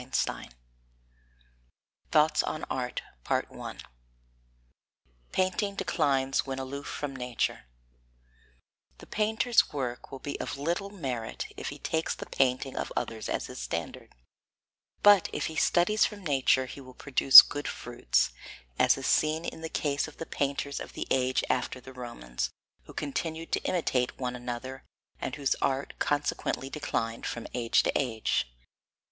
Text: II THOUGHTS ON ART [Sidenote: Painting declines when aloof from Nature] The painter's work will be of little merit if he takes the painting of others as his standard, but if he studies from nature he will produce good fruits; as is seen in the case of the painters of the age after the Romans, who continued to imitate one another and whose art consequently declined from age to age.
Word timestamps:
II 0.01 0.49
THOUGHTS 2.11 2.41
ON 2.41 2.63
ART 2.71 3.03
[Sidenote: 3.27 3.83
Painting 5.31 5.75
declines 5.75 6.43
when 6.43 6.57
aloof 6.57 6.87
from 6.87 7.15
Nature] 7.15 7.65
The 8.97 9.05
painter's 9.05 9.71
work 9.71 10.11
will 10.11 10.17
be 10.17 10.39
of 10.39 10.57
little 10.57 10.89
merit 10.89 11.53
if 11.55 11.69
he 11.69 11.77
takes 11.77 12.15
the 12.15 12.25
painting 12.25 12.75
of 12.75 12.91
others 12.95 13.29
as 13.29 13.45
his 13.45 13.59
standard, 13.59 14.15
but 15.03 15.29
if 15.31 15.45
he 15.45 15.55
studies 15.55 16.03
from 16.03 16.23
nature 16.23 16.65
he 16.65 16.81
will 16.81 16.95
produce 16.95 17.43
good 17.43 17.67
fruits; 17.67 18.31
as 18.79 18.97
is 18.97 19.05
seen 19.05 19.45
in 19.45 19.61
the 19.61 19.69
case 19.69 20.07
of 20.07 20.17
the 20.17 20.25
painters 20.25 20.79
of 20.79 20.93
the 20.93 21.05
age 21.11 21.43
after 21.47 21.79
the 21.79 21.93
Romans, 21.93 22.49
who 22.85 22.93
continued 22.95 23.51
to 23.51 23.61
imitate 23.65 24.17
one 24.17 24.35
another 24.35 24.83
and 25.21 25.35
whose 25.35 25.53
art 25.61 25.93
consequently 25.99 26.71
declined 26.71 27.27
from 27.27 27.45
age 27.53 27.83
to 27.83 27.91
age. 27.95 28.47